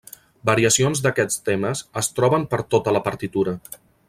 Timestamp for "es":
2.03-2.11